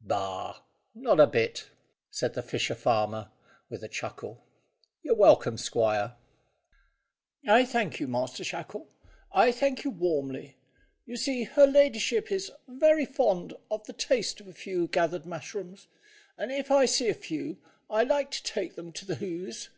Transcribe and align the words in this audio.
"Bah! 0.00 0.60
Not 0.94 1.18
a 1.18 1.26
bit," 1.26 1.70
said 2.08 2.34
the 2.34 2.42
fisher 2.44 2.76
farmer, 2.76 3.32
with 3.68 3.82
a 3.82 3.88
chuckle. 3.88 4.44
"You're 5.02 5.16
welcome, 5.16 5.58
squire." 5.58 6.14
"I 7.44 7.64
thank 7.64 7.98
you, 7.98 8.06
Master 8.06 8.44
Shackle 8.44 8.86
I 9.32 9.50
thank 9.50 9.82
you 9.82 9.90
warmly. 9.90 10.56
You 11.04 11.16
see 11.16 11.42
her 11.42 11.66
ladyship 11.66 12.30
is 12.30 12.52
very 12.68 13.06
fond 13.06 13.54
of 13.72 13.84
the 13.88 13.92
taste 13.92 14.40
of 14.40 14.46
a 14.46 14.52
fresh 14.52 14.76
gathered 14.92 15.26
mushroom, 15.26 15.76
and 16.36 16.52
if 16.52 16.70
I 16.70 16.84
see 16.86 17.08
a 17.08 17.12
few 17.12 17.58
I 17.90 18.04
like 18.04 18.30
to 18.30 18.42
take 18.44 18.76
them 18.76 18.92
to 18.92 19.04
the 19.04 19.16
Hoze." 19.16 19.68